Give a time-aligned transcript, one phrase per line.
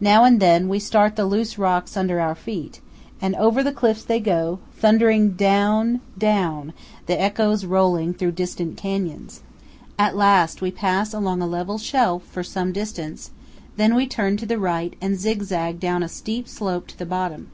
[0.00, 2.80] Now and then we start the loose rocks under our feet,
[3.20, 6.72] and over the cliffs they go, thundering down, down,
[7.04, 9.42] the echoes rolling through distant canyons.
[9.98, 13.32] At last we pass along a level shelf for some distance,
[13.76, 17.50] then we turn to the right and zigzag down a steep slope to the bottom.